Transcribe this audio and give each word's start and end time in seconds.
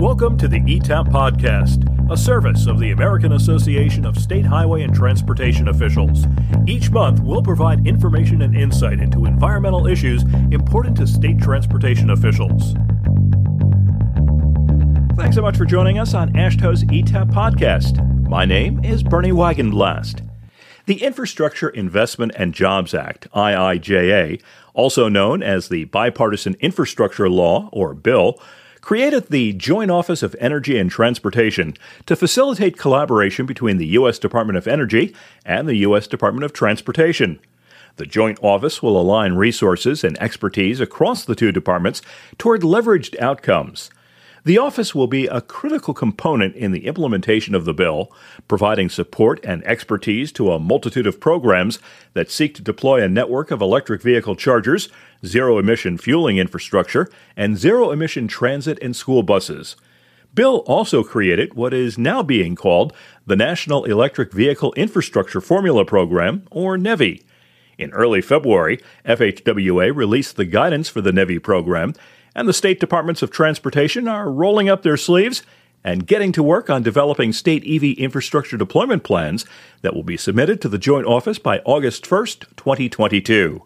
Welcome 0.00 0.38
to 0.38 0.48
the 0.48 0.60
ETAP 0.60 1.08
Podcast, 1.08 2.10
a 2.10 2.16
service 2.16 2.66
of 2.66 2.80
the 2.80 2.92
American 2.92 3.32
Association 3.32 4.06
of 4.06 4.16
State 4.16 4.46
Highway 4.46 4.80
and 4.80 4.94
Transportation 4.94 5.68
Officials. 5.68 6.24
Each 6.66 6.90
month, 6.90 7.20
we'll 7.20 7.42
provide 7.42 7.86
information 7.86 8.40
and 8.40 8.56
insight 8.56 8.98
into 8.98 9.26
environmental 9.26 9.86
issues 9.86 10.22
important 10.52 10.96
to 10.96 11.06
state 11.06 11.38
transportation 11.38 12.08
officials. 12.08 12.72
Thanks 15.18 15.36
so 15.36 15.42
much 15.42 15.58
for 15.58 15.66
joining 15.66 15.98
us 15.98 16.14
on 16.14 16.32
AASHTO's 16.32 16.84
ETAP 16.84 17.30
Podcast. 17.30 18.26
My 18.26 18.46
name 18.46 18.82
is 18.82 19.02
Bernie 19.02 19.32
Wagenblast. 19.32 20.26
The 20.86 21.02
Infrastructure 21.02 21.68
Investment 21.68 22.32
and 22.36 22.54
Jobs 22.54 22.94
Act, 22.94 23.30
IIJA, 23.32 24.40
also 24.72 25.10
known 25.10 25.42
as 25.42 25.68
the 25.68 25.84
Bipartisan 25.84 26.56
Infrastructure 26.60 27.28
Law, 27.28 27.68
or 27.70 27.92
Bill, 27.92 28.40
created 28.80 29.26
the 29.26 29.52
Joint 29.52 29.90
Office 29.90 30.22
of 30.22 30.36
Energy 30.38 30.78
and 30.78 30.90
Transportation 30.90 31.74
to 32.06 32.16
facilitate 32.16 32.78
collaboration 32.78 33.46
between 33.46 33.76
the 33.76 33.86
U.S. 33.88 34.18
Department 34.18 34.56
of 34.56 34.66
Energy 34.66 35.14
and 35.44 35.68
the 35.68 35.76
U.S. 35.76 36.06
Department 36.06 36.44
of 36.44 36.52
Transportation. 36.52 37.40
The 37.96 38.06
Joint 38.06 38.38
Office 38.42 38.82
will 38.82 38.98
align 38.98 39.34
resources 39.34 40.04
and 40.04 40.20
expertise 40.20 40.80
across 40.80 41.24
the 41.24 41.34
two 41.34 41.52
departments 41.52 42.00
toward 42.38 42.62
leveraged 42.62 43.18
outcomes. 43.20 43.90
The 44.44 44.58
office 44.58 44.94
will 44.94 45.06
be 45.06 45.26
a 45.26 45.42
critical 45.42 45.92
component 45.92 46.56
in 46.56 46.72
the 46.72 46.86
implementation 46.86 47.54
of 47.54 47.66
the 47.66 47.74
bill, 47.74 48.10
providing 48.48 48.88
support 48.88 49.38
and 49.44 49.62
expertise 49.64 50.32
to 50.32 50.52
a 50.52 50.58
multitude 50.58 51.06
of 51.06 51.20
programs 51.20 51.78
that 52.14 52.30
seek 52.30 52.54
to 52.54 52.62
deploy 52.62 53.02
a 53.02 53.08
network 53.08 53.50
of 53.50 53.60
electric 53.60 54.00
vehicle 54.00 54.36
chargers, 54.36 54.88
zero 55.26 55.58
emission 55.58 55.98
fueling 55.98 56.38
infrastructure, 56.38 57.10
and 57.36 57.58
zero 57.58 57.90
emission 57.90 58.28
transit 58.28 58.78
and 58.80 58.96
school 58.96 59.22
buses. 59.22 59.76
Bill 60.34 60.58
also 60.66 61.02
created 61.02 61.54
what 61.54 61.74
is 61.74 61.98
now 61.98 62.22
being 62.22 62.54
called 62.54 62.94
the 63.26 63.36
National 63.36 63.84
Electric 63.84 64.32
Vehicle 64.32 64.72
Infrastructure 64.74 65.40
Formula 65.40 65.84
Program, 65.84 66.46
or 66.50 66.78
NEVI. 66.78 67.24
In 67.76 67.90
early 67.90 68.20
February, 68.20 68.78
FHWA 69.04 69.94
released 69.94 70.36
the 70.36 70.44
guidance 70.44 70.88
for 70.88 71.00
the 71.00 71.12
NEVI 71.12 71.42
program 71.42 71.94
and 72.34 72.48
the 72.48 72.52
state 72.52 72.80
departments 72.80 73.22
of 73.22 73.30
transportation 73.30 74.08
are 74.08 74.30
rolling 74.30 74.68
up 74.68 74.82
their 74.82 74.96
sleeves 74.96 75.42
and 75.82 76.06
getting 76.06 76.32
to 76.32 76.42
work 76.42 76.68
on 76.68 76.82
developing 76.82 77.32
state 77.32 77.64
EV 77.66 77.98
infrastructure 77.98 78.56
deployment 78.56 79.02
plans 79.02 79.46
that 79.82 79.94
will 79.94 80.02
be 80.02 80.16
submitted 80.16 80.60
to 80.60 80.68
the 80.68 80.78
Joint 80.78 81.06
Office 81.06 81.38
by 81.38 81.60
August 81.60 82.04
1st, 82.04 82.40
2022. 82.56 83.62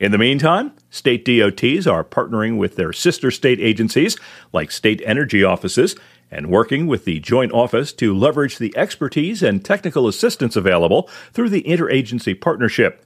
In 0.00 0.12
the 0.12 0.18
meantime, 0.18 0.72
state 0.90 1.24
DOTs 1.24 1.86
are 1.86 2.04
partnering 2.04 2.56
with 2.56 2.76
their 2.76 2.92
sister 2.92 3.32
state 3.32 3.58
agencies, 3.58 4.16
like 4.52 4.70
state 4.70 5.02
energy 5.04 5.42
offices, 5.42 5.96
and 6.30 6.50
working 6.50 6.86
with 6.86 7.04
the 7.04 7.18
Joint 7.18 7.52
Office 7.52 7.92
to 7.94 8.16
leverage 8.16 8.58
the 8.58 8.76
expertise 8.76 9.42
and 9.42 9.64
technical 9.64 10.06
assistance 10.06 10.54
available 10.54 11.10
through 11.32 11.48
the 11.48 11.62
interagency 11.62 12.40
partnership. 12.40 13.04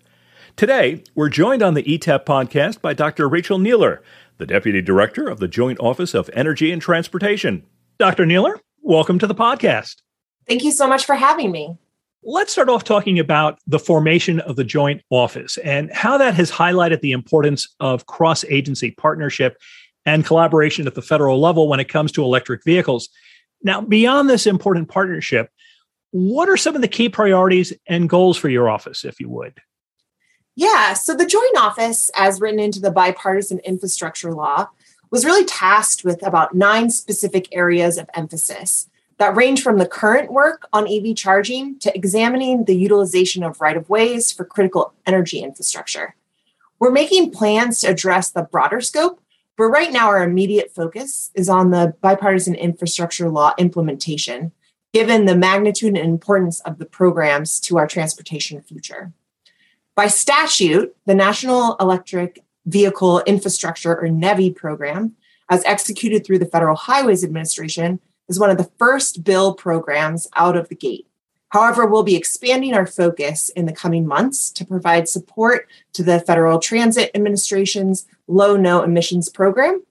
Today, 0.54 1.02
we're 1.14 1.30
joined 1.30 1.62
on 1.62 1.72
the 1.72 1.82
ETAP 1.82 2.26
podcast 2.26 2.82
by 2.82 2.92
Dr. 2.92 3.26
Rachel 3.26 3.58
Nealer, 3.58 4.02
the 4.38 4.46
Deputy 4.46 4.82
Director 4.82 5.28
of 5.28 5.40
the 5.40 5.48
Joint 5.48 5.78
Office 5.80 6.14
of 6.14 6.30
Energy 6.32 6.72
and 6.72 6.80
Transportation. 6.82 7.64
Dr. 7.98 8.26
Nealer, 8.26 8.58
welcome 8.80 9.18
to 9.18 9.26
the 9.26 9.34
podcast. 9.34 9.96
Thank 10.46 10.64
you 10.64 10.72
so 10.72 10.86
much 10.88 11.04
for 11.04 11.14
having 11.14 11.50
me. 11.52 11.76
Let's 12.24 12.52
start 12.52 12.68
off 12.68 12.84
talking 12.84 13.18
about 13.18 13.58
the 13.66 13.78
formation 13.78 14.40
of 14.40 14.56
the 14.56 14.64
Joint 14.64 15.02
Office 15.10 15.58
and 15.58 15.92
how 15.92 16.18
that 16.18 16.34
has 16.34 16.50
highlighted 16.50 17.00
the 17.00 17.12
importance 17.12 17.68
of 17.80 18.06
cross 18.06 18.44
agency 18.44 18.92
partnership 18.92 19.56
and 20.06 20.24
collaboration 20.24 20.86
at 20.86 20.94
the 20.94 21.02
federal 21.02 21.40
level 21.40 21.68
when 21.68 21.80
it 21.80 21.88
comes 21.88 22.12
to 22.12 22.22
electric 22.22 22.64
vehicles. 22.64 23.08
Now, 23.62 23.80
beyond 23.80 24.28
this 24.28 24.46
important 24.46 24.88
partnership, 24.88 25.50
what 26.10 26.48
are 26.48 26.56
some 26.56 26.74
of 26.74 26.82
the 26.82 26.88
key 26.88 27.08
priorities 27.08 27.72
and 27.86 28.08
goals 28.08 28.36
for 28.36 28.48
your 28.48 28.68
office, 28.68 29.04
if 29.04 29.18
you 29.18 29.28
would? 29.28 29.58
Yeah, 30.54 30.92
so 30.92 31.14
the 31.14 31.26
Joint 31.26 31.56
Office, 31.56 32.10
as 32.14 32.40
written 32.40 32.60
into 32.60 32.80
the 32.80 32.90
bipartisan 32.90 33.58
infrastructure 33.60 34.32
law, 34.32 34.68
was 35.10 35.24
really 35.24 35.44
tasked 35.44 36.04
with 36.04 36.26
about 36.26 36.54
nine 36.54 36.90
specific 36.90 37.48
areas 37.52 37.96
of 37.98 38.08
emphasis 38.14 38.88
that 39.18 39.36
range 39.36 39.62
from 39.62 39.78
the 39.78 39.86
current 39.86 40.32
work 40.32 40.66
on 40.72 40.88
EV 40.88 41.14
charging 41.14 41.78
to 41.78 41.94
examining 41.94 42.64
the 42.64 42.76
utilization 42.76 43.42
of 43.42 43.60
right 43.60 43.76
of 43.76 43.88
ways 43.88 44.32
for 44.32 44.44
critical 44.44 44.94
energy 45.06 45.38
infrastructure. 45.40 46.16
We're 46.80 46.90
making 46.90 47.30
plans 47.30 47.80
to 47.80 47.88
address 47.88 48.30
the 48.30 48.42
broader 48.42 48.80
scope, 48.80 49.22
but 49.56 49.66
right 49.66 49.92
now 49.92 50.08
our 50.08 50.24
immediate 50.24 50.74
focus 50.74 51.30
is 51.34 51.48
on 51.48 51.70
the 51.70 51.94
bipartisan 52.00 52.54
infrastructure 52.54 53.30
law 53.30 53.52
implementation, 53.58 54.50
given 54.92 55.26
the 55.26 55.36
magnitude 55.36 55.96
and 55.96 56.08
importance 56.08 56.60
of 56.60 56.78
the 56.78 56.86
programs 56.86 57.60
to 57.60 57.78
our 57.78 57.86
transportation 57.86 58.60
future. 58.62 59.12
By 59.94 60.06
statute, 60.06 60.96
the 61.04 61.14
National 61.14 61.76
Electric 61.76 62.42
Vehicle 62.64 63.20
Infrastructure 63.26 63.94
or 63.94 64.08
NEVI 64.08 64.56
program, 64.56 65.16
as 65.50 65.62
executed 65.64 66.24
through 66.24 66.38
the 66.38 66.46
Federal 66.46 66.76
Highways 66.76 67.22
Administration, 67.22 68.00
is 68.26 68.40
one 68.40 68.48
of 68.48 68.56
the 68.56 68.70
first 68.78 69.22
bill 69.22 69.54
programs 69.54 70.26
out 70.34 70.56
of 70.56 70.70
the 70.70 70.74
gate. 70.74 71.06
However, 71.50 71.84
we'll 71.84 72.04
be 72.04 72.16
expanding 72.16 72.72
our 72.72 72.86
focus 72.86 73.50
in 73.50 73.66
the 73.66 73.74
coming 73.74 74.06
months 74.06 74.50
to 74.52 74.64
provide 74.64 75.10
support 75.10 75.68
to 75.92 76.02
the 76.02 76.20
Federal 76.20 76.58
Transit 76.58 77.10
Administration's 77.14 78.06
Low 78.26 78.56
No 78.56 78.82
Emissions 78.82 79.28
Program 79.28 79.82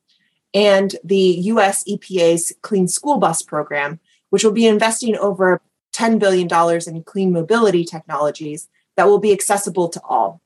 and 0.56 0.96
the 1.04 1.42
US 1.44 1.84
EPA's 1.84 2.52
Clean 2.64 2.88
School 2.88 3.20
Bus 3.20 3.44
Program, 3.44 4.00
which 4.32 4.44
will 4.44 4.52
be 4.52 4.66
investing 4.66 5.16
over 5.18 5.62
$10 5.94 6.18
billion 6.18 6.50
in 6.88 7.04
clean 7.04 7.32
mobility 7.32 7.86
technologies 7.86 8.68
that 9.02 9.08
will 9.08 9.18
be 9.18 9.34
accessible 9.34 9.90
to 9.90 10.00
all. 10.04 10.44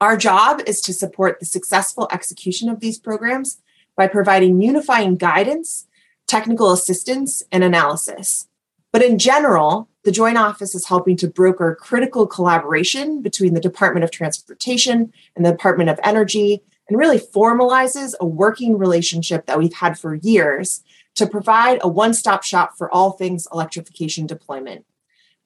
Our 0.00 0.16
job 0.16 0.60
is 0.64 0.80
to 0.82 0.92
support 0.92 1.40
the 1.40 1.44
successful 1.44 2.06
execution 2.12 2.68
of 2.68 2.78
these 2.78 3.00
programs 3.00 3.60
by 3.96 4.06
providing 4.06 4.62
unifying 4.62 5.16
guidance, 5.16 5.88
technical 6.28 6.70
assistance, 6.70 7.42
and 7.50 7.64
analysis. 7.64 8.46
But 8.92 9.02
in 9.02 9.18
general, 9.18 9.88
the 10.04 10.12
Joint 10.12 10.38
Office 10.38 10.76
is 10.76 10.86
helping 10.86 11.16
to 11.16 11.26
broker 11.26 11.76
critical 11.80 12.28
collaboration 12.28 13.22
between 13.22 13.54
the 13.54 13.60
Department 13.60 14.04
of 14.04 14.12
Transportation 14.12 15.12
and 15.34 15.44
the 15.44 15.50
Department 15.50 15.90
of 15.90 15.98
Energy 16.04 16.62
and 16.88 16.96
really 16.96 17.18
formalizes 17.18 18.14
a 18.20 18.26
working 18.26 18.78
relationship 18.78 19.46
that 19.46 19.58
we've 19.58 19.74
had 19.74 19.98
for 19.98 20.14
years 20.14 20.84
to 21.16 21.26
provide 21.26 21.80
a 21.80 21.88
one 21.88 22.14
stop 22.14 22.44
shop 22.44 22.78
for 22.78 22.88
all 22.94 23.10
things 23.10 23.48
electrification 23.52 24.28
deployment 24.28 24.86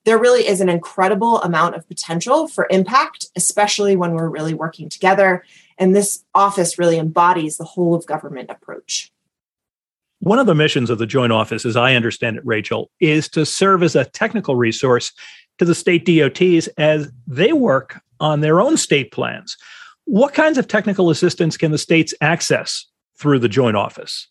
there 0.09 0.19
really 0.19 0.49
is 0.49 0.63
an 0.63 0.71
incredible 0.71 1.39
amount 1.43 1.75
of 1.75 1.87
potential 1.87 2.49
for 2.49 2.67
impact, 2.71 3.27
especially 3.37 3.95
when 3.95 4.13
we're 4.13 4.31
really 4.31 4.55
working 4.55 4.89
together. 4.89 5.45
And 5.77 5.95
this 5.95 6.25
office 6.35 6.79
really 6.79 6.97
embodies 6.97 7.59
the 7.59 7.65
whole 7.65 7.95
of 7.95 8.07
government 8.07 8.49
approach. 8.49 9.13
One 10.21 10.39
of 10.39 10.47
the 10.47 10.55
missions 10.55 10.89
of 10.89 10.97
the 10.97 11.07
Joint 11.07 11.31
Office, 11.31 11.67
as 11.67 11.77
I 11.77 11.95
understand 11.95 12.39
it, 12.39 12.47
Rachel, 12.47 12.91
is 13.01 13.29
to 13.29 13.45
serve 13.45 13.83
as 13.83 13.95
a 13.95 14.07
technical 14.07 14.57
resource 14.57 15.13
to 15.59 15.67
the 15.67 15.75
state 15.75 16.07
DOTs 16.07 16.69
as 16.79 17.13
they 17.27 17.53
work 17.53 18.01
on 18.19 18.41
their 18.41 18.63
own 18.63 18.79
state 18.79 19.13
plans. 19.13 19.59
What 20.07 20.33
kinds 20.33 20.57
of 20.57 20.69
technical 20.69 21.11
assistance 21.11 21.59
can 21.59 21.71
the 21.71 21.77
states 21.77 22.15
access 22.23 22.87
through 23.19 23.41
the 23.41 23.49
Joint 23.51 23.77
Office? 23.77 24.27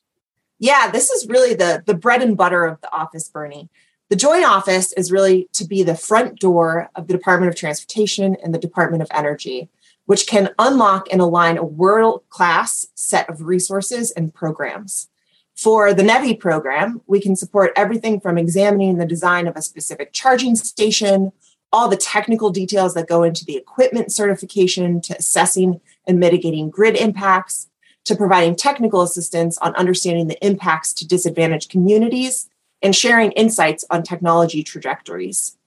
Yeah, 0.57 0.89
this 0.89 1.11
is 1.11 1.27
really 1.29 1.53
the, 1.53 1.83
the 1.85 1.93
bread 1.93 2.23
and 2.23 2.35
butter 2.35 2.65
of 2.65 2.81
the 2.81 2.91
office, 2.91 3.29
Bernie. 3.29 3.69
The 4.09 4.15
Joint 4.15 4.45
Office 4.45 4.93
is 4.93 5.11
really 5.11 5.49
to 5.51 5.65
be 5.65 5.83
the 5.83 5.95
front 5.95 6.39
door 6.39 6.89
of 6.95 7.07
the 7.07 7.13
Department 7.13 7.49
of 7.49 7.57
Transportation 7.57 8.37
and 8.41 8.53
the 8.53 8.59
Department 8.59 9.03
of 9.03 9.09
Energy, 9.13 9.67
which 10.05 10.27
can 10.27 10.51
unlock 10.57 11.07
and 11.11 11.19
align 11.19 11.57
a 11.57 11.65
world 11.65 12.23
class 12.29 12.85
set 12.95 13.29
of 13.29 13.41
resources 13.41 14.11
and 14.11 14.33
programs. 14.33 15.09
For 15.57 15.93
the 15.93 16.03
NEVI 16.03 16.39
program, 16.39 17.01
we 17.05 17.19
can 17.19 17.35
support 17.35 17.73
everything 17.75 18.21
from 18.21 18.37
examining 18.37 18.97
the 18.97 19.05
design 19.05 19.45
of 19.45 19.57
a 19.57 19.61
specific 19.61 20.13
charging 20.13 20.55
station, 20.55 21.33
all 21.73 21.89
the 21.89 21.97
technical 21.97 22.49
details 22.49 22.93
that 22.93 23.09
go 23.09 23.23
into 23.23 23.43
the 23.43 23.57
equipment 23.57 24.13
certification, 24.13 25.01
to 25.01 25.17
assessing 25.17 25.81
and 26.07 26.17
mitigating 26.17 26.69
grid 26.69 26.95
impacts, 26.95 27.67
to 28.05 28.15
providing 28.15 28.55
technical 28.55 29.01
assistance 29.01 29.57
on 29.57 29.75
understanding 29.75 30.29
the 30.29 30.45
impacts 30.45 30.93
to 30.93 31.05
disadvantaged 31.05 31.69
communities 31.69 32.47
and 32.81 32.95
sharing 32.95 33.31
insights 33.33 33.85
on 33.89 34.03
technology 34.03 34.63
trajectories. 34.63 35.57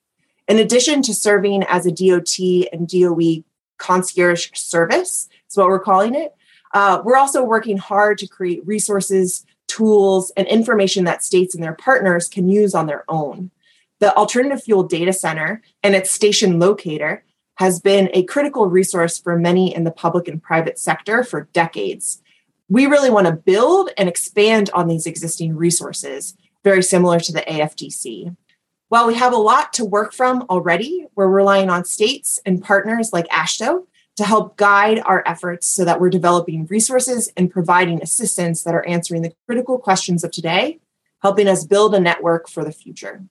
In 0.49 0.59
addition 0.59 1.03
to 1.03 1.15
serving 1.15 1.65
as 1.65 1.87
a 1.87 1.93
DOT 1.93 2.69
and 2.73 2.89
DOE 2.89 3.45
concierge 3.79 4.51
service, 4.55 5.29
is 5.49 5.57
what 5.57 5.69
we're 5.69 5.79
calling 5.79 6.15
it, 6.15 6.35
uh, 6.73 7.03
we're 7.05 7.17
also 7.17 7.43
working 7.43 7.77
hard 7.77 8.19
to 8.19 8.27
create 8.27 8.67
resources, 8.67 9.45
tools, 9.67 10.33
and 10.37 10.47
information 10.47 11.05
that 11.05 11.25
states 11.25 11.55
and 11.55 11.63
their 11.63 11.75
partners 11.75 12.29
can 12.29 12.49
use 12.49 12.75
on 12.75 12.87
their 12.87 13.05
own. 13.09 13.51
The 13.99 14.15
Alternative 14.17 14.63
Fuel 14.63 14.85
Data 14.85 15.13
Center 15.13 15.63
and 15.83 15.95
its 15.95 16.11
station 16.11 16.59
locator 16.59 17.25
has 17.57 17.79
been 17.79 18.09
a 18.15 18.25
critical 18.25 18.67
resource 18.67 19.19
for 19.19 19.39
many 19.39 19.75
in 19.75 19.85
the 19.85 19.91
public 19.91 20.27
and 20.27 20.43
private 20.43 20.79
sector 20.79 21.23
for 21.23 21.49
decades. 21.53 22.23
We 22.69 22.87
really 22.87 23.11
want 23.11 23.27
to 23.27 23.33
build 23.33 23.91
and 23.99 24.09
expand 24.09 24.71
on 24.73 24.89
these 24.89 25.07
existing 25.07 25.55
resources, 25.57 26.35
very 26.65 26.83
similar 26.83 27.21
to 27.21 27.33
the 27.33 27.41
AFDC. 27.43 28.37
While 28.89 29.07
we 29.07 29.15
have 29.15 29.33
a 29.33 29.37
lot 29.37 29.73
to 29.75 29.85
work 29.85 30.13
from 30.13 30.43
already, 30.51 31.07
we're 31.15 31.29
relying 31.29 31.71
on 31.71 31.85
states 31.85 32.41
and 32.45 32.63
partners 32.63 33.13
like 33.13 33.29
AASHTO 33.29 33.87
to 34.17 34.25
help 34.25 34.57
guide 34.57 35.01
our 35.05 35.23
efforts 35.27 35.67
so 35.67 35.85
that 35.85 36.01
we're 36.01 36.11
developing 36.11 36.67
resources 36.67 37.33
and 37.37 37.51
providing 37.51 38.03
assistance 38.03 38.65
that 38.65 38.75
are 38.75 38.87
answering 38.87 39.23
the 39.23 39.33
critical 39.47 39.79
questions 39.79 40.25
of 40.25 40.31
today, 40.31 40.81
helping 41.23 41.49
us 41.49 41.65
build 41.65 41.95
a 41.95 42.01
network 42.01 42.49
for 42.49 42.65
the 42.65 42.73
future. 42.73 43.23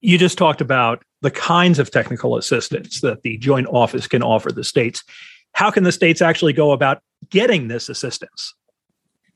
You 0.00 0.16
just 0.16 0.38
talked 0.38 0.60
about 0.60 1.02
the 1.20 1.30
kinds 1.30 1.78
of 1.78 1.90
technical 1.90 2.36
assistance 2.36 3.00
that 3.00 3.22
the 3.22 3.36
Joint 3.36 3.66
Office 3.66 4.06
can 4.06 4.22
offer 4.22 4.50
the 4.50 4.64
states. 4.64 5.04
How 5.52 5.70
can 5.70 5.84
the 5.84 5.92
states 5.92 6.22
actually 6.22 6.54
go 6.54 6.72
about 6.72 7.02
getting 7.28 7.68
this 7.68 7.88
assistance? 7.88 8.54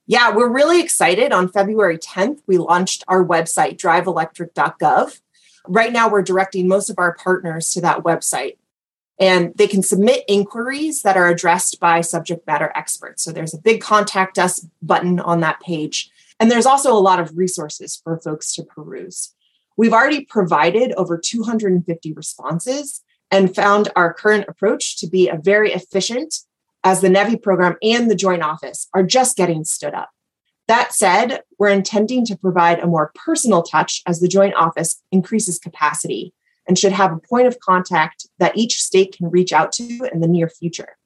Yeah, 0.07 0.35
we're 0.35 0.53
really 0.53 0.83
excited. 0.83 1.33
On 1.33 1.49
February 1.49 1.97
10th, 1.97 2.41
we 2.47 2.59
launched 2.59 3.05
our 3.09 3.25
website, 3.25 3.79
driveelectric.gov. 3.79 5.21
Right 5.67 5.93
now, 5.93 6.11
we're 6.11 6.23
directing 6.23 6.69
most 6.69 6.91
of 6.91 6.99
our 6.99 7.15
partners 7.15 7.71
to 7.71 7.81
that 7.81 8.03
website, 8.03 8.59
and 9.19 9.55
they 9.57 9.67
can 9.67 9.83
submit 9.83 10.25
inquiries 10.29 11.03
that 11.03 11.17
are 11.17 11.29
addressed 11.29 11.81
by 11.81 12.03
subject 12.03 12.47
matter 12.47 12.71
experts. 12.75 13.23
So 13.23 13.33
there's 13.33 13.55
a 13.55 13.59
big 13.59 13.81
contact 13.81 14.39
us 14.39 14.67
button 14.83 15.21
on 15.21 15.41
that 15.41 15.61
page. 15.61 16.11
And 16.39 16.51
there's 16.51 16.67
also 16.67 16.93
a 16.93 17.01
lot 17.01 17.21
of 17.21 17.39
resources 17.39 17.99
for 18.03 18.21
folks 18.21 18.55
to 18.55 18.63
peruse. 18.63 19.35
We've 19.77 19.95
already 19.95 20.25
provided 20.27 20.93
over 20.93 21.17
250 21.17 22.13
responses 22.13 23.03
and 23.31 23.55
found 23.55 23.89
our 23.97 24.13
current 24.13 24.47
approach 24.49 24.99
to 24.99 25.09
be 25.09 25.29
a 25.29 25.41
very 25.43 25.73
efficient 25.73 26.35
as 26.85 27.01
the 27.01 27.09
NEVI 27.09 27.43
program 27.43 27.77
and 27.83 28.11
the 28.11 28.15
Joint 28.15 28.43
Office 28.43 28.89
are 28.95 29.03
just 29.03 29.37
getting 29.37 29.65
stood 29.65 29.95
up. 29.95 30.11
That 30.69 30.95
said, 30.95 31.43
we're 31.59 31.69
intending 31.69 32.25
to 32.27 32.37
provide 32.37 32.79
a 32.79 32.87
more 32.87 33.11
personal 33.15 33.63
touch 33.63 34.03
as 34.07 34.21
the 34.21 34.29
Joint 34.29 34.55
Office 34.55 35.03
increases 35.11 35.59
capacity 35.59 36.33
and 36.67 36.79
should 36.79 36.93
have 36.93 37.13
a 37.13 37.19
point 37.19 37.47
of 37.47 37.61
contact 37.61 38.27
that 38.39 38.57
each 38.57 38.81
state 38.83 39.15
can 39.17 39.31
reach 39.31 39.53
out 39.53 39.73
to 39.73 40.09
in 40.13 40.21
the 40.21 40.29
near 40.29 40.49
future. 40.49 40.97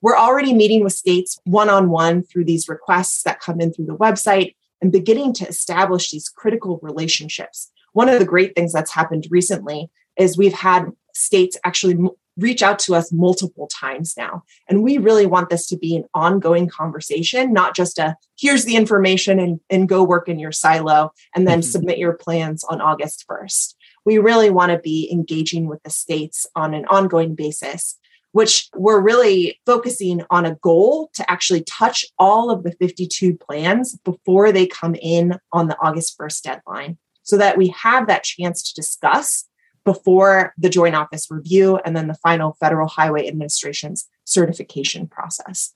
We're 0.00 0.16
already 0.16 0.52
meeting 0.52 0.84
with 0.84 0.92
states 0.92 1.40
one 1.44 1.68
on 1.68 1.90
one 1.90 2.22
through 2.22 2.44
these 2.44 2.68
requests 2.68 3.22
that 3.24 3.40
come 3.40 3.60
in 3.60 3.72
through 3.72 3.86
the 3.86 3.96
website 3.96 4.54
and 4.80 4.92
beginning 4.92 5.32
to 5.34 5.48
establish 5.48 6.10
these 6.10 6.28
critical 6.28 6.78
relationships. 6.82 7.72
One 7.94 8.08
of 8.08 8.20
the 8.20 8.24
great 8.24 8.54
things 8.54 8.72
that's 8.72 8.92
happened 8.92 9.26
recently 9.28 9.90
is 10.16 10.38
we've 10.38 10.52
had 10.52 10.92
states 11.14 11.56
actually 11.64 11.96
reach 12.38 12.62
out 12.62 12.78
to 12.78 12.94
us 12.94 13.12
multiple 13.12 13.66
times 13.66 14.14
now. 14.16 14.42
And 14.68 14.82
we 14.82 14.98
really 14.98 15.26
want 15.26 15.50
this 15.50 15.66
to 15.68 15.76
be 15.76 15.96
an 15.96 16.04
ongoing 16.14 16.68
conversation, 16.68 17.52
not 17.52 17.74
just 17.74 17.98
a 17.98 18.16
here's 18.38 18.64
the 18.64 18.76
information 18.76 19.38
and, 19.38 19.60
and 19.68 19.88
go 19.88 20.04
work 20.04 20.28
in 20.28 20.38
your 20.38 20.52
silo 20.52 21.12
and 21.34 21.46
then 21.46 21.60
mm-hmm. 21.60 21.70
submit 21.70 21.98
your 21.98 22.14
plans 22.14 22.64
on 22.64 22.80
August 22.80 23.24
1st. 23.28 23.74
We 24.04 24.18
really 24.18 24.50
want 24.50 24.72
to 24.72 24.78
be 24.78 25.10
engaging 25.12 25.66
with 25.66 25.82
the 25.82 25.90
states 25.90 26.46
on 26.54 26.72
an 26.72 26.86
ongoing 26.86 27.34
basis, 27.34 27.98
which 28.32 28.68
we're 28.74 29.00
really 29.00 29.60
focusing 29.66 30.22
on 30.30 30.46
a 30.46 30.54
goal 30.56 31.10
to 31.14 31.28
actually 31.30 31.64
touch 31.64 32.04
all 32.18 32.50
of 32.50 32.62
the 32.62 32.72
52 32.72 33.36
plans 33.36 33.98
before 34.04 34.52
they 34.52 34.66
come 34.66 34.94
in 34.94 35.38
on 35.52 35.66
the 35.66 35.76
August 35.80 36.16
1st 36.18 36.42
deadline 36.42 36.98
so 37.22 37.36
that 37.36 37.58
we 37.58 37.68
have 37.68 38.06
that 38.06 38.24
chance 38.24 38.62
to 38.62 38.74
discuss 38.74 39.47
before 39.88 40.52
the 40.58 40.68
joint 40.68 40.94
office 40.94 41.28
review 41.30 41.78
and 41.82 41.96
then 41.96 42.08
the 42.08 42.14
final 42.22 42.58
Federal 42.60 42.88
Highway 42.88 43.26
Administration's 43.26 44.06
certification 44.24 45.06
process. 45.06 45.72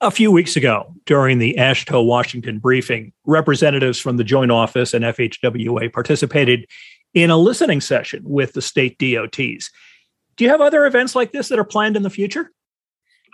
A 0.00 0.10
few 0.10 0.32
weeks 0.32 0.56
ago, 0.56 0.94
during 1.04 1.38
the 1.38 1.54
AASHTO 1.58 2.06
Washington 2.06 2.60
briefing, 2.60 3.12
representatives 3.26 3.98
from 3.98 4.16
the 4.16 4.24
Joint 4.24 4.50
Office 4.50 4.94
and 4.94 5.04
FHWA 5.04 5.92
participated 5.92 6.66
in 7.12 7.28
a 7.28 7.36
listening 7.36 7.82
session 7.82 8.22
with 8.24 8.54
the 8.54 8.62
state 8.62 8.96
DOTs. 8.98 9.70
Do 10.36 10.44
you 10.44 10.48
have 10.48 10.62
other 10.62 10.86
events 10.86 11.14
like 11.14 11.32
this 11.32 11.48
that 11.50 11.58
are 11.58 11.64
planned 11.64 11.98
in 11.98 12.02
the 12.02 12.08
future? 12.08 12.52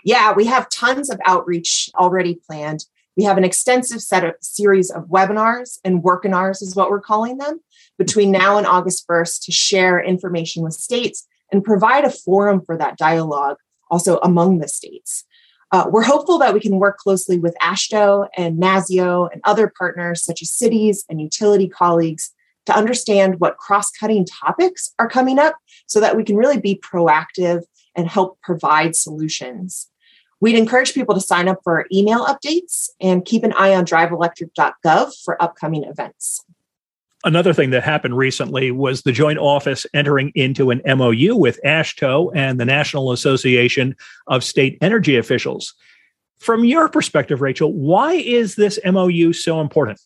Yeah, 0.03 0.33
we 0.33 0.47
have 0.47 0.69
tons 0.69 1.09
of 1.09 1.17
outreach 1.25 1.89
already 1.95 2.41
planned. 2.45 2.83
We 3.15 3.23
have 3.23 3.37
an 3.37 3.45
extensive 3.45 4.01
set 4.01 4.25
of 4.25 4.33
series 4.41 4.91
of 4.91 5.05
webinars 5.05 5.79
and 5.85 6.03
workinars, 6.03 6.61
is 6.61 6.75
what 6.75 6.89
we're 6.89 6.99
calling 6.99 7.37
them, 7.37 7.61
between 7.99 8.31
now 8.31 8.57
and 8.57 8.65
August 8.65 9.07
1st 9.07 9.43
to 9.43 9.51
share 9.51 10.01
information 10.01 10.63
with 10.63 10.73
states 10.73 11.27
and 11.51 11.63
provide 11.63 12.05
a 12.05 12.09
forum 12.09 12.61
for 12.61 12.77
that 12.77 12.97
dialogue 12.97 13.57
also 13.91 14.17
among 14.23 14.59
the 14.59 14.67
states. 14.67 15.25
Uh, 15.71 15.85
we're 15.91 16.01
hopeful 16.01 16.39
that 16.39 16.53
we 16.53 16.59
can 16.59 16.79
work 16.79 16.97
closely 16.97 17.37
with 17.37 17.55
AASHTO 17.61 18.27
and 18.35 18.59
NASEO 18.59 19.29
and 19.31 19.41
other 19.43 19.71
partners 19.77 20.23
such 20.23 20.41
as 20.41 20.49
cities 20.49 21.05
and 21.09 21.21
utility 21.21 21.67
colleagues 21.67 22.31
to 22.65 22.75
understand 22.75 23.39
what 23.39 23.57
cross 23.57 23.91
cutting 23.91 24.25
topics 24.25 24.93
are 24.97 25.09
coming 25.09 25.37
up 25.37 25.55
so 25.85 25.99
that 25.99 26.15
we 26.15 26.23
can 26.23 26.37
really 26.37 26.59
be 26.59 26.75
proactive 26.75 27.63
and 27.95 28.07
help 28.07 28.39
provide 28.41 28.95
solutions. 28.95 29.89
We'd 30.39 30.55
encourage 30.55 30.93
people 30.93 31.15
to 31.15 31.21
sign 31.21 31.47
up 31.47 31.59
for 31.63 31.79
our 31.79 31.85
email 31.91 32.25
updates 32.25 32.89
and 33.01 33.25
keep 33.25 33.43
an 33.43 33.53
eye 33.53 33.75
on 33.75 33.85
driveelectric.gov 33.85 35.11
for 35.23 35.41
upcoming 35.41 35.83
events. 35.83 36.45
Another 37.25 37.53
thing 37.53 37.71
that 37.71 37.83
happened 37.83 38.17
recently 38.17 38.71
was 38.71 39.01
the 39.01 39.11
joint 39.11 39.39
office 39.39 39.85
entering 39.93 40.31
into 40.35 40.71
an 40.71 40.81
MOU 40.85 41.35
with 41.35 41.59
AASHTO 41.65 42.31
and 42.33 42.59
the 42.59 42.65
National 42.65 43.11
Association 43.11 43.95
of 44.27 44.43
State 44.43 44.77
Energy 44.81 45.17
Officials. 45.17 45.73
From 46.39 46.63
your 46.63 46.87
perspective, 46.87 47.41
Rachel, 47.41 47.73
why 47.73 48.13
is 48.13 48.55
this 48.55 48.79
MOU 48.85 49.33
so 49.33 49.59
important? 49.59 49.99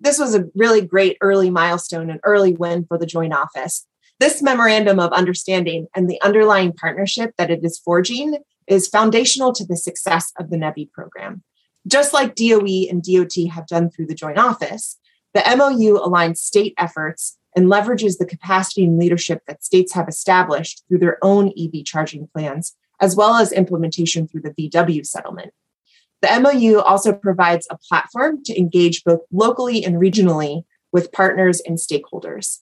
This 0.00 0.18
was 0.18 0.34
a 0.34 0.46
really 0.54 0.80
great 0.80 1.18
early 1.20 1.50
milestone, 1.50 2.08
an 2.08 2.20
early 2.24 2.54
win 2.54 2.86
for 2.86 2.96
the 2.96 3.04
joint 3.04 3.34
office. 3.34 3.86
This 4.18 4.40
memorandum 4.40 4.98
of 4.98 5.12
understanding 5.12 5.88
and 5.94 6.08
the 6.08 6.20
underlying 6.22 6.72
partnership 6.72 7.34
that 7.36 7.50
it 7.50 7.62
is 7.62 7.78
forging 7.78 8.38
is 8.66 8.88
foundational 8.88 9.52
to 9.52 9.66
the 9.66 9.76
success 9.76 10.32
of 10.38 10.48
the 10.48 10.56
NEVI 10.56 10.90
program. 10.92 11.42
Just 11.86 12.14
like 12.14 12.34
DOE 12.34 12.86
and 12.88 13.02
DOT 13.02 13.50
have 13.52 13.66
done 13.66 13.90
through 13.90 14.06
the 14.06 14.14
joint 14.14 14.38
office, 14.38 14.98
the 15.34 15.42
MOU 15.56 15.98
aligns 15.98 16.38
state 16.38 16.74
efforts 16.76 17.38
and 17.56 17.66
leverages 17.66 18.18
the 18.18 18.26
capacity 18.26 18.84
and 18.84 18.98
leadership 18.98 19.42
that 19.46 19.64
states 19.64 19.92
have 19.92 20.08
established 20.08 20.84
through 20.88 20.98
their 20.98 21.18
own 21.22 21.52
EV 21.58 21.84
charging 21.84 22.28
plans, 22.28 22.76
as 23.00 23.16
well 23.16 23.34
as 23.34 23.52
implementation 23.52 24.26
through 24.26 24.42
the 24.42 24.70
VW 24.70 25.04
settlement. 25.06 25.52
The 26.22 26.40
MOU 26.40 26.80
also 26.80 27.12
provides 27.12 27.66
a 27.70 27.78
platform 27.78 28.42
to 28.44 28.58
engage 28.58 29.04
both 29.04 29.20
locally 29.32 29.84
and 29.84 29.96
regionally 29.96 30.64
with 30.92 31.12
partners 31.12 31.60
and 31.60 31.78
stakeholders. 31.78 32.58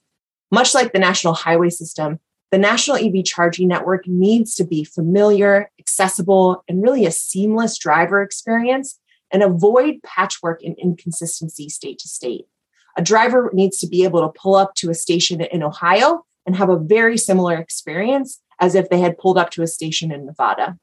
Much 0.51 0.75
like 0.75 0.93
the 0.93 0.99
national 0.99 1.35
highway 1.35 1.71
system, 1.71 2.21
the 2.51 2.59
national 2.59 2.97
EV 2.97 3.25
charging 3.25 3.69
network 3.69 4.07
needs 4.07 4.55
to 4.55 4.65
be 4.65 4.85
familiar, 4.85 5.71
accessible, 5.79 6.65
and 6.69 6.83
really 6.83 7.05
a 7.05 7.11
seamless 7.11 7.77
driver 7.77 8.23
experience 8.23 8.99
and 9.31 9.43
avoid 9.43 9.97
patchwork 10.03 10.63
and 10.63 10.79
inconsistency 10.79 11.69
state 11.69 11.99
to 11.99 12.09
state. 12.09 12.47
A 12.99 13.03
driver 13.03 13.49
needs 13.55 13.79
to 13.79 13.87
be 13.87 14.03
able 14.03 14.21
to 14.23 14.39
pull 14.39 14.57
up 14.57 14.75
to 14.75 14.91
a 14.91 14.95
station 14.95 15.41
in 15.41 15.63
Ohio 15.63 16.25
and 16.45 16.57
have 16.57 16.69
a 16.69 16.77
very 16.77 17.17
similar 17.17 17.57
experience 17.57 18.41
as 18.61 18.75
if 18.75 18.91
they 18.91 18.99
had 18.99 19.17
pulled 19.19 19.39
up 19.39 19.51
to 19.51 19.63
a 19.63 19.69
station 19.69 20.11
in 20.11 20.27
Nevada. 20.27 20.77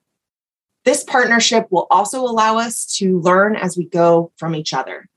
This 0.86 1.04
partnership 1.04 1.68
will 1.72 1.88
also 1.92 2.22
allow 2.22 2.58
us 2.58 2.86
to 3.00 3.20
learn 3.20 3.58
as 3.58 3.76
we 3.76 3.86
go 3.86 4.32
from 4.38 4.56
each 4.56 4.74
other. 4.74 5.10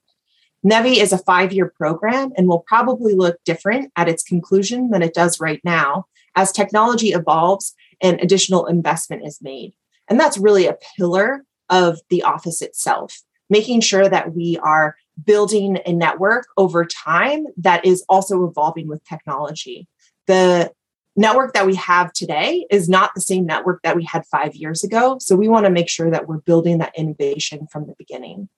NEVI 0.65 0.97
is 0.97 1.13
a 1.13 1.19
five 1.19 1.53
year 1.53 1.73
program 1.77 2.33
and 2.37 2.49
will 2.49 2.65
probably 2.67 3.15
look 3.15 3.37
different 3.45 3.93
at 3.95 4.09
its 4.09 4.25
conclusion 4.25 4.91
than 4.91 5.03
it 5.03 5.15
does 5.15 5.39
right 5.39 5.61
now 5.63 6.07
as 6.35 6.51
technology 6.51 7.13
evolves 7.13 7.75
and 8.01 8.21
additional 8.21 8.67
investment 8.67 9.25
is 9.25 9.41
made. 9.41 9.73
And 10.09 10.19
that's 10.19 10.37
really 10.37 10.67
a 10.67 10.79
pillar 10.97 11.45
of 11.71 12.01
the 12.11 12.25
office 12.25 12.61
itself, 12.61 13.21
making 13.49 13.83
sure 13.83 14.09
that 14.09 14.35
we 14.35 14.59
are 14.65 14.97
building 15.25 15.79
a 15.87 15.93
network 15.93 16.47
over 16.57 16.85
time 16.85 17.47
that 17.57 17.85
is 17.85 18.05
also 18.09 18.47
evolving 18.47 18.89
with 18.89 19.05
technology. 19.05 19.89
The 20.27 20.73
network 21.17 21.53
that 21.55 21.67
we 21.67 21.75
have 21.75 22.13
today 22.13 22.65
is 22.71 22.89
not 22.89 23.11
the 23.15 23.21
same 23.21 23.45
network 23.45 23.83
that 23.83 23.97
we 23.97 24.05
had 24.05 24.25
five 24.27 24.55
years 24.55 24.85
ago. 24.85 25.19
So 25.21 25.35
we 25.35 25.49
want 25.49 25.67
to 25.67 25.71
make 25.71 25.89
sure 25.89 26.11
that 26.11 26.29
we're 26.29 26.39
building 26.39 26.79
that 26.79 26.97
innovation 26.97 27.67
from 27.71 27.87
the 27.87 27.95
beginning. 27.99 28.49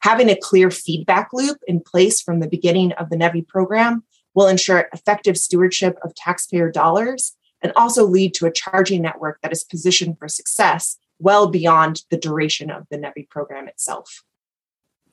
Having 0.00 0.30
a 0.30 0.36
clear 0.36 0.70
feedback 0.70 1.28
loop 1.32 1.58
in 1.68 1.80
place 1.80 2.20
from 2.20 2.40
the 2.40 2.48
beginning 2.48 2.92
of 2.92 3.08
the 3.08 3.16
NEVI 3.16 3.46
program 3.46 4.02
will 4.34 4.48
ensure 4.48 4.88
effective 4.92 5.38
stewardship 5.38 5.96
of 6.02 6.14
taxpayer 6.16 6.72
dollars 6.72 7.36
and 7.62 7.72
also 7.76 8.04
lead 8.04 8.34
to 8.34 8.46
a 8.46 8.52
charging 8.52 9.02
network 9.02 9.38
that 9.42 9.52
is 9.52 9.62
positioned 9.62 10.18
for 10.18 10.26
success 10.26 10.98
well 11.20 11.46
beyond 11.46 12.02
the 12.10 12.16
duration 12.16 12.68
of 12.68 12.84
the 12.90 12.98
NEVI 12.98 13.28
program 13.30 13.68
itself. 13.68 14.24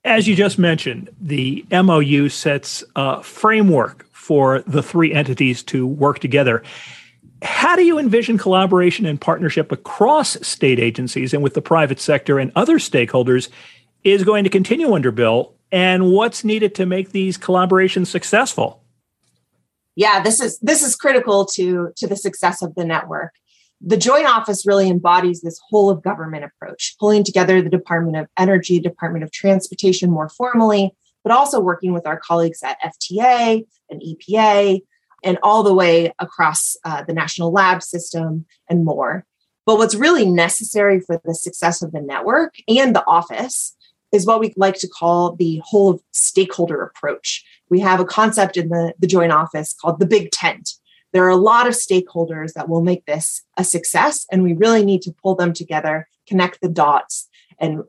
As 0.06 0.28
you 0.28 0.36
just 0.36 0.58
mentioned, 0.58 1.10
the 1.20 1.66
MOU 1.72 2.30
sets 2.30 2.84
a 2.96 3.22
framework 3.22 4.06
for 4.14 4.62
the 4.62 4.82
three 4.82 5.14
entities 5.14 5.62
to 5.64 5.86
work 5.86 6.20
together. 6.20 6.64
How 7.42 7.76
do 7.76 7.84
you 7.84 8.00
envision 8.00 8.38
collaboration 8.38 9.06
and 9.06 9.20
partnership 9.20 9.72
across 9.72 10.38
state 10.46 10.80
agencies 10.80 11.34
and 11.34 11.44
with 11.44 11.54
the 11.54 11.62
private 11.62 12.00
sector 12.00 12.40
and 12.40 12.52
other 12.56 12.80
stakeholders 12.80 13.50
is 14.04 14.24
going 14.24 14.44
to 14.44 14.50
continue 14.50 14.94
under 14.94 15.12
Bill 15.12 15.54
and 15.72 16.12
what's 16.12 16.44
needed 16.44 16.76
to 16.76 16.86
make 16.86 17.12
these 17.12 17.38
collaborations 17.38 18.08
successful? 18.08 18.84
Yeah, 19.96 20.22
this 20.22 20.40
is 20.40 20.58
this 20.60 20.82
is 20.82 20.96
critical 20.96 21.46
to 21.54 21.92
to 21.98 22.08
the 22.08 22.16
success 22.16 22.62
of 22.62 22.76
the 22.76 22.86
network. 22.86 23.34
The 23.82 23.98
joint 23.98 24.26
office 24.26 24.66
really 24.66 24.90
embodies 24.90 25.42
this 25.42 25.60
whole 25.70 25.90
of 25.90 26.04
government 26.04 26.44
approach, 26.44 26.96
pulling 27.00 27.24
together 27.24 27.62
the 27.62 27.70
Department 27.70 28.18
of 28.18 28.28
Energy, 28.38 28.80
Department 28.80 29.24
of 29.24 29.32
Transportation 29.32 30.12
more 30.12 30.30
formally, 30.30 30.94
but 31.24 31.32
also 31.32 31.60
working 31.60 31.94
with 31.94 32.06
our 32.06 32.20
colleagues 32.20 32.62
at 32.64 32.78
FTA 32.82 33.66
and 33.90 34.02
EPA 34.02 34.82
and 35.24 35.38
all 35.44 35.64
the 35.64 35.74
way 35.74 36.14
across 36.20 36.76
uh, 36.84 37.04
the 37.04 37.14
national 37.14 37.52
lab 37.52 37.82
system 37.82 38.46
and 38.70 38.84
more. 38.84 39.26
But 39.66 39.78
what's 39.78 39.96
really 39.96 40.26
necessary 40.26 41.00
for 41.00 41.22
the 41.24 41.36
success 41.36 41.82
of 41.82 41.92
the 41.92 42.02
network 42.02 42.56
and 42.68 42.96
the 42.96 43.06
office 43.06 43.76
is 44.12 44.26
what 44.26 44.40
we 44.40 44.54
like 44.58 44.76
to 44.80 44.88
call 44.88 45.36
the 45.36 45.62
whole 45.64 45.92
of 45.92 46.02
stakeholder 46.12 46.82
approach. 46.82 47.46
We 47.70 47.80
have 47.82 48.00
a 48.00 48.06
concept 48.06 48.58
in 48.58 48.70
the, 48.70 48.94
the 48.98 49.08
joint 49.08 49.32
office 49.32 49.76
called 49.80 50.00
the 50.00 50.08
big 50.08 50.32
tent. 50.32 50.72
There 51.12 51.26
are 51.26 51.30
a 51.30 51.36
lot 51.36 51.68
of 51.68 51.74
stakeholders 51.74 52.54
that 52.54 52.70
will 52.70 52.84
make 52.84 53.06
this 53.06 53.44
a 53.58 53.64
success, 53.64 54.26
and 54.32 54.44
we 54.44 54.54
really 54.54 54.86
need 54.86 55.02
to 55.04 55.12
pull 55.12 55.36
them 55.36 55.54
together, 55.54 56.08
connect 56.28 56.62
the 56.62 56.70
dots, 56.70 57.28
and 57.60 57.84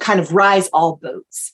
kind 0.00 0.18
of 0.18 0.32
rise 0.32 0.68
all 0.68 0.96
boats. 0.96 1.52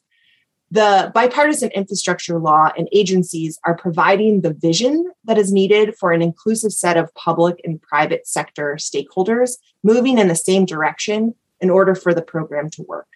The 0.73 1.11
bipartisan 1.12 1.71
infrastructure 1.71 2.38
law 2.38 2.71
and 2.79 2.88
agencies 2.93 3.59
are 3.64 3.76
providing 3.76 4.43
the 4.43 4.52
vision 4.52 5.11
that 5.25 5.37
is 5.37 5.52
needed 5.52 5.97
for 5.99 6.12
an 6.12 6.23
inclusive 6.23 6.73
set 6.73 6.97
of 6.97 7.12
public 7.14 7.61
and 7.64 7.83
private 7.83 8.29
sector 8.29 8.76
stakeholders 8.79 9.57
moving 9.83 10.19
in 10.19 10.29
the 10.29 10.37
same 10.37 10.64
direction 10.64 11.35
in 11.61 11.71
order 11.71 11.97
for 11.97 12.14
the 12.14 12.23
program 12.23 12.71
to 12.71 12.83
work. 12.83 13.09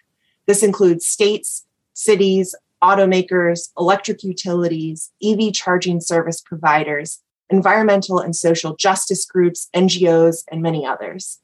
This 0.47 0.63
includes 0.63 1.07
states, 1.07 1.65
cities, 1.93 2.55
automakers, 2.83 3.69
electric 3.79 4.21
utilities, 4.23 5.11
EV 5.23 5.53
charging 5.53 6.01
service 6.01 6.41
providers, 6.41 7.21
environmental 7.49 8.19
and 8.19 8.35
social 8.35 8.75
justice 8.75 9.25
groups, 9.25 9.69
NGOs, 9.75 10.43
and 10.51 10.61
many 10.61 10.85
others. 10.85 11.39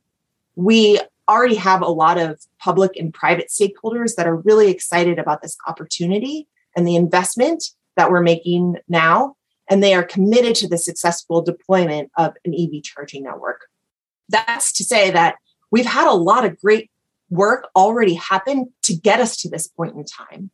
We 0.56 1.00
already 1.30 1.56
have 1.56 1.82
a 1.82 1.88
lot 1.88 2.18
of 2.18 2.42
public 2.60 2.98
and 2.98 3.14
private 3.14 3.50
stakeholders 3.50 4.16
that 4.16 4.28
are 4.28 4.36
really 4.36 4.70
excited 4.70 5.20
about 5.20 5.42
this 5.42 5.58
opportunity 5.68 6.48
and 6.76 6.88
the 6.88 6.96
investment 6.96 7.64
that 7.96 8.12
we're 8.12 8.22
making 8.22 8.78
now. 8.88 9.36
And 9.70 9.82
they 9.82 9.94
are 9.94 10.04
committed 10.04 10.56
to 10.56 10.68
the 10.68 10.78
successful 10.78 11.42
deployment 11.42 12.12
of 12.18 12.34
an 12.44 12.54
EV 12.54 12.84
charging 12.84 13.24
network. 13.24 13.68
That's 14.28 14.74
to 14.74 14.84
say 14.84 15.12
that 15.12 15.36
we've 15.72 15.86
had 15.86 16.08
a 16.08 16.14
lot 16.14 16.44
of 16.44 16.60
great 16.60 16.92
work 17.30 17.70
already 17.76 18.16
happen 18.16 18.74
to 18.84 18.94
get 18.94 19.22
us 19.22 19.38
to 19.38 19.50
this 19.50 19.68
point 19.68 19.96
in 19.96 20.04
time. 20.04 20.50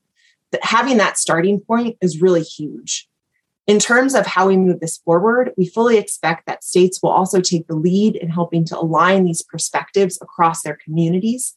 That 0.52 0.64
having 0.64 0.98
that 0.98 1.18
starting 1.18 1.60
point 1.60 1.98
is 2.02 2.22
really 2.22 2.44
huge. 2.44 3.10
In 3.68 3.80
terms 3.80 4.16
of 4.16 4.26
how 4.26 4.48
we 4.48 4.56
move 4.56 4.80
this 4.80 4.98
forward, 4.98 5.52
we 5.58 5.68
fully 5.68 5.98
expect 5.98 6.46
that 6.46 6.64
states 6.64 7.04
will 7.04 7.10
also 7.10 7.42
take 7.42 7.68
the 7.68 7.76
lead 7.76 8.16
in 8.16 8.30
helping 8.30 8.64
to 8.66 8.80
align 8.80 9.26
these 9.26 9.42
perspectives 9.42 10.18
across 10.22 10.62
their 10.62 10.78
communities. 10.84 11.56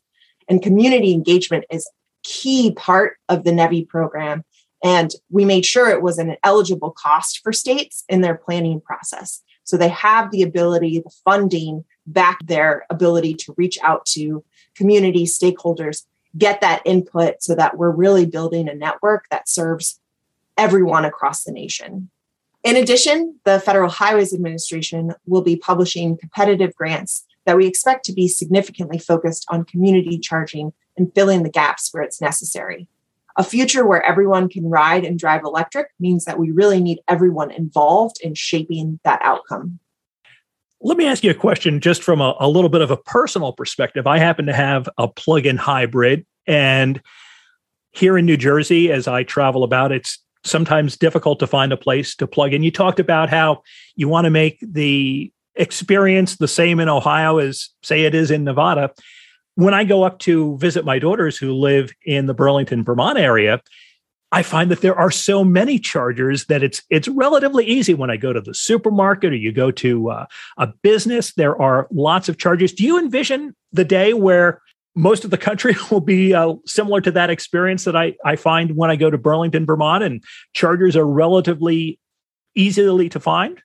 And 0.48 0.60
community 0.60 1.12
engagement 1.12 1.64
is 1.70 1.88
key 2.24 2.72
part 2.72 3.16
of 3.28 3.44
the 3.44 3.52
NEVI 3.52 3.88
program. 3.88 4.44
And 4.82 5.12
we 5.30 5.44
made 5.44 5.64
sure 5.64 5.88
it 5.88 6.02
was 6.02 6.18
an 6.18 6.36
eligible 6.42 6.90
cost 6.90 7.40
for 7.44 7.52
states 7.52 8.02
in 8.08 8.22
their 8.22 8.34
planning 8.34 8.80
process. 8.80 9.42
So 9.62 9.76
they 9.76 9.88
have 9.90 10.32
the 10.32 10.42
ability, 10.42 10.98
the 10.98 11.14
funding 11.24 11.84
back 12.06 12.38
their 12.44 12.86
ability 12.90 13.34
to 13.34 13.54
reach 13.56 13.78
out 13.84 14.04
to 14.06 14.42
community 14.74 15.26
stakeholders, 15.26 16.06
get 16.36 16.60
that 16.60 16.82
input 16.84 17.40
so 17.40 17.54
that 17.54 17.76
we're 17.76 17.90
really 17.90 18.26
building 18.26 18.68
a 18.68 18.74
network 18.74 19.26
that 19.30 19.48
serves 19.48 20.00
everyone 20.56 21.04
across 21.04 21.44
the 21.44 21.52
nation. 21.52 22.10
In 22.62 22.76
addition, 22.76 23.38
the 23.44 23.58
Federal 23.60 23.88
Highways 23.88 24.34
Administration 24.34 25.14
will 25.26 25.40
be 25.42 25.56
publishing 25.56 26.16
competitive 26.18 26.74
grants 26.74 27.24
that 27.46 27.56
we 27.56 27.66
expect 27.66 28.04
to 28.04 28.12
be 28.12 28.28
significantly 28.28 28.98
focused 28.98 29.46
on 29.48 29.64
community 29.64 30.18
charging 30.18 30.72
and 30.96 31.12
filling 31.14 31.42
the 31.42 31.50
gaps 31.50 31.88
where 31.92 32.02
it's 32.02 32.20
necessary. 32.20 32.86
A 33.36 33.44
future 33.44 33.86
where 33.86 34.02
everyone 34.04 34.48
can 34.48 34.68
ride 34.68 35.04
and 35.04 35.18
drive 35.18 35.42
electric 35.44 35.88
means 35.98 36.26
that 36.26 36.38
we 36.38 36.50
really 36.50 36.82
need 36.82 37.00
everyone 37.08 37.50
involved 37.50 38.18
in 38.20 38.34
shaping 38.34 39.00
that 39.04 39.20
outcome. 39.22 39.78
Let 40.82 40.98
me 40.98 41.06
ask 41.06 41.24
you 41.24 41.30
a 41.30 41.34
question 41.34 41.80
just 41.80 42.02
from 42.02 42.20
a, 42.20 42.34
a 42.40 42.48
little 42.48 42.70
bit 42.70 42.80
of 42.80 42.90
a 42.90 42.96
personal 42.96 43.52
perspective. 43.52 44.06
I 44.06 44.18
happen 44.18 44.46
to 44.46 44.52
have 44.52 44.88
a 44.98 45.08
plug 45.08 45.46
in 45.46 45.56
hybrid, 45.56 46.26
and 46.46 47.00
here 47.92 48.18
in 48.18 48.26
New 48.26 48.36
Jersey, 48.36 48.90
as 48.90 49.08
I 49.08 49.22
travel 49.22 49.64
about, 49.64 49.92
it's 49.92 50.18
sometimes 50.44 50.96
difficult 50.96 51.38
to 51.40 51.46
find 51.46 51.72
a 51.72 51.76
place 51.76 52.14
to 52.16 52.26
plug 52.26 52.54
in. 52.54 52.62
You 52.62 52.70
talked 52.70 53.00
about 53.00 53.28
how 53.28 53.62
you 53.96 54.08
want 54.08 54.24
to 54.24 54.30
make 54.30 54.58
the 54.60 55.32
experience 55.54 56.36
the 56.36 56.48
same 56.48 56.80
in 56.80 56.88
Ohio 56.88 57.38
as, 57.38 57.68
say, 57.82 58.04
it 58.04 58.14
is 58.14 58.30
in 58.30 58.44
Nevada. 58.44 58.90
When 59.56 59.74
I 59.74 59.84
go 59.84 60.02
up 60.02 60.18
to 60.20 60.56
visit 60.58 60.84
my 60.84 60.98
daughters 60.98 61.36
who 61.36 61.52
live 61.52 61.92
in 62.04 62.26
the 62.26 62.34
Burlington, 62.34 62.84
Vermont 62.84 63.18
area, 63.18 63.60
I 64.32 64.42
find 64.42 64.70
that 64.70 64.80
there 64.80 64.96
are 64.96 65.10
so 65.10 65.44
many 65.44 65.78
chargers 65.78 66.46
that 66.46 66.62
it's 66.62 66.82
it's 66.88 67.08
relatively 67.08 67.64
easy 67.66 67.94
when 67.94 68.10
I 68.10 68.16
go 68.16 68.32
to 68.32 68.40
the 68.40 68.54
supermarket 68.54 69.32
or 69.32 69.36
you 69.36 69.50
go 69.52 69.72
to 69.72 70.10
uh, 70.10 70.26
a 70.56 70.68
business. 70.82 71.32
There 71.34 71.60
are 71.60 71.88
lots 71.90 72.28
of 72.28 72.38
chargers. 72.38 72.72
Do 72.72 72.84
you 72.84 72.98
envision 72.98 73.56
the 73.72 73.84
day 73.84 74.14
where 74.14 74.62
most 74.94 75.24
of 75.24 75.30
the 75.30 75.38
country 75.38 75.76
will 75.90 76.00
be 76.00 76.34
uh, 76.34 76.54
similar 76.66 77.00
to 77.00 77.10
that 77.12 77.30
experience 77.30 77.84
that 77.84 77.96
I, 77.96 78.14
I 78.24 78.36
find 78.36 78.76
when 78.76 78.90
I 78.90 78.96
go 78.96 79.10
to 79.10 79.18
Burlington, 79.18 79.66
Vermont, 79.66 80.04
and 80.04 80.22
chargers 80.52 80.96
are 80.96 81.06
relatively 81.06 81.98
easily 82.54 83.08
to 83.10 83.20
find? 83.20 83.60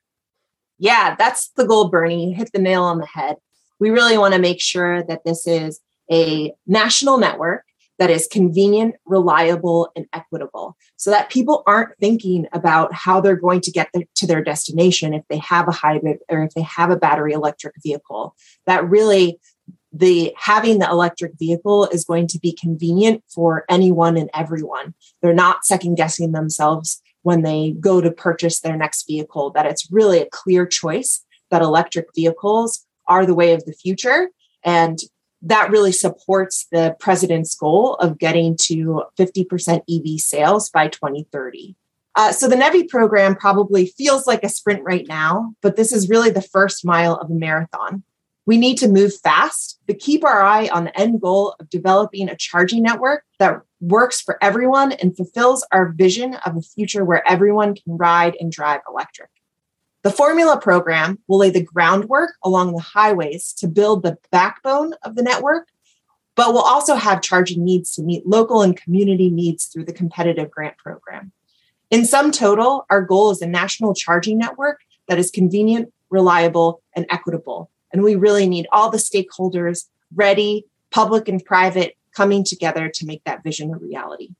Yeah, 0.77 1.15
that's 1.17 1.49
the 1.55 1.65
goal, 1.65 1.89
Bernie. 1.89 2.29
You 2.29 2.35
hit 2.35 2.51
the 2.53 2.61
nail 2.61 2.83
on 2.83 2.99
the 2.99 3.07
head. 3.07 3.37
We 3.79 3.89
really 3.89 4.17
want 4.17 4.33
to 4.33 4.39
make 4.39 4.61
sure 4.61 5.03
that 5.03 5.23
this 5.25 5.47
is 5.47 5.79
a 6.11 6.53
national 6.67 7.17
network 7.17 7.63
that 7.97 8.09
is 8.09 8.27
convenient, 8.29 8.95
reliable, 9.05 9.89
and 9.95 10.05
equitable 10.11 10.75
so 10.97 11.09
that 11.11 11.29
people 11.29 11.63
aren't 11.65 11.97
thinking 11.99 12.45
about 12.51 12.93
how 12.93 13.21
they're 13.21 13.37
going 13.37 13.61
to 13.61 13.71
get 13.71 13.89
to 14.15 14.27
their 14.27 14.43
destination 14.43 15.13
if 15.13 15.23
they 15.29 15.37
have 15.37 15.67
a 15.67 15.71
hybrid 15.71 16.17
or 16.29 16.43
if 16.43 16.53
they 16.53 16.61
have 16.61 16.89
a 16.89 16.97
battery 16.97 17.31
electric 17.31 17.73
vehicle. 17.81 18.35
That 18.65 18.87
really 18.89 19.39
the 19.95 20.33
having 20.37 20.79
the 20.79 20.89
electric 20.89 21.33
vehicle 21.39 21.85
is 21.85 22.03
going 22.03 22.27
to 22.27 22.39
be 22.39 22.51
convenient 22.51 23.23
for 23.33 23.63
anyone 23.69 24.17
and 24.17 24.29
everyone. 24.33 24.93
They're 25.21 25.33
not 25.33 25.65
second 25.65 25.95
guessing 25.95 26.33
themselves 26.33 27.01
when 27.21 27.41
they 27.41 27.71
go 27.79 28.01
to 28.01 28.11
purchase 28.11 28.59
their 28.59 28.77
next 28.77 29.07
vehicle, 29.07 29.49
that 29.51 29.65
it's 29.65 29.91
really 29.91 30.21
a 30.21 30.29
clear 30.29 30.65
choice 30.65 31.25
that 31.49 31.61
electric 31.61 32.07
vehicles 32.13 32.85
are 33.07 33.25
the 33.25 33.33
way 33.33 33.53
of 33.53 33.65
the 33.65 33.73
future. 33.73 34.29
And 34.63 34.99
that 35.41 35.71
really 35.71 35.91
supports 35.91 36.67
the 36.71 36.95
president's 36.99 37.55
goal 37.55 37.95
of 37.95 38.19
getting 38.19 38.57
to 38.63 39.03
50% 39.17 39.81
EV 39.89 40.19
sales 40.19 40.69
by 40.69 40.87
2030. 40.87 41.75
Uh, 42.15 42.31
so 42.31 42.47
the 42.47 42.55
NEVI 42.55 42.89
program 42.89 43.35
probably 43.35 43.87
feels 43.87 44.27
like 44.27 44.43
a 44.43 44.49
sprint 44.49 44.83
right 44.83 45.07
now, 45.07 45.53
but 45.61 45.75
this 45.75 45.91
is 45.91 46.09
really 46.09 46.29
the 46.29 46.41
first 46.41 46.85
mile 46.85 47.15
of 47.15 47.29
a 47.29 47.33
marathon. 47.33 48.03
We 48.47 48.57
need 48.57 48.77
to 48.77 48.87
move 48.87 49.15
fast, 49.15 49.79
but 49.87 49.99
keep 49.99 50.23
our 50.23 50.41
eye 50.43 50.69
on 50.71 50.83
the 50.83 50.99
end 50.99 51.19
goal 51.19 51.55
of 51.59 51.69
developing 51.69 52.29
a 52.29 52.35
charging 52.35 52.83
network 52.83 53.23
that 53.39 53.61
works 53.81 54.21
for 54.21 54.37
everyone 54.41 54.91
and 54.93 55.15
fulfills 55.15 55.65
our 55.71 55.91
vision 55.91 56.35
of 56.45 56.55
a 56.55 56.61
future 56.61 57.03
where 57.03 57.27
everyone 57.27 57.73
can 57.73 57.97
ride 57.97 58.35
and 58.39 58.51
drive 58.51 58.81
electric. 58.87 59.29
The 60.03 60.11
Formula 60.11 60.59
program 60.59 61.17
will 61.27 61.39
lay 61.39 61.49
the 61.49 61.63
groundwork 61.63 62.35
along 62.43 62.73
the 62.73 62.81
highways 62.81 63.51
to 63.53 63.67
build 63.67 64.03
the 64.03 64.17
backbone 64.31 64.93
of 65.01 65.15
the 65.15 65.23
network, 65.23 65.67
but 66.35 66.53
will 66.53 66.61
also 66.61 66.93
have 66.93 67.23
charging 67.23 67.65
needs 67.65 67.95
to 67.95 68.03
meet 68.03 68.27
local 68.27 68.61
and 68.61 68.77
community 68.77 69.31
needs 69.31 69.65
through 69.65 69.85
the 69.85 69.93
competitive 69.93 70.51
grant 70.51 70.77
program. 70.77 71.31
In 71.89 72.05
sum 72.05 72.31
total, 72.31 72.85
our 72.91 73.01
goal 73.01 73.31
is 73.31 73.41
a 73.41 73.47
national 73.47 73.95
charging 73.95 74.37
network 74.37 74.81
that 75.07 75.17
is 75.17 75.31
convenient, 75.31 75.91
reliable, 76.11 76.83
and 76.95 77.07
equitable 77.09 77.71
and 77.95 78.03
we 78.03 78.15
really 78.15 78.45
need 78.45 78.67
all 78.73 78.89
the 78.89 78.97
stakeholders 78.97 79.85
ready, 80.13 80.65
public 80.91 81.29
and 81.29 81.43
private, 81.45 81.95
coming 82.13 82.43
together 82.43 82.89
to 82.89 83.05
make 83.05 83.23
that 83.23 83.41
vision 83.41 83.73
a 83.73 83.77
reality. 83.77 84.31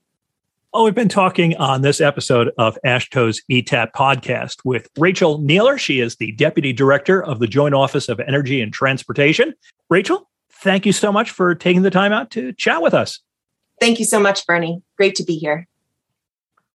Oh, 0.74 0.84
we've 0.84 0.94
been 0.94 1.08
talking 1.08 1.56
on 1.56 1.84
this 1.84 2.02
episode 2.02 2.52
of 2.58 2.78
AASHTO's 2.86 3.42
ETAP 3.50 3.94
podcast 3.94 4.58
with 4.66 4.90
Rachel 4.98 5.38
Nealer. 5.38 5.78
She 5.78 6.02
is 6.02 6.18
the 6.18 6.34
Deputy 6.34 6.74
Director 6.74 7.24
of 7.24 7.40
the 7.40 7.48
Joint 7.48 7.74
Office 7.74 8.10
of 8.10 8.20
Energy 8.20 8.60
and 8.60 8.74
Transportation. 8.74 9.54
Rachel, 9.90 10.30
thank 10.52 10.86
you 10.86 10.92
so 10.92 11.14
much 11.14 11.32
for 11.32 11.56
taking 11.56 11.84
the 11.84 11.90
time 11.90 12.12
out 12.12 12.30
to 12.32 12.52
chat 12.52 12.82
with 12.82 12.94
us. 12.94 13.22
Thank 13.80 14.00
you 14.00 14.06
so 14.06 14.20
much, 14.20 14.46
Bernie. 14.46 14.82
Great 14.98 15.16
to 15.16 15.24
be 15.24 15.38
here. 15.38 15.66